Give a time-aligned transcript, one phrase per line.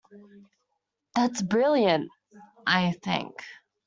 [1.13, 2.09] That's brilliant,
[2.65, 3.35] I think.